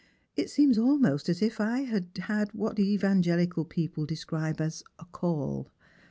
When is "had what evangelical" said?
2.23-3.65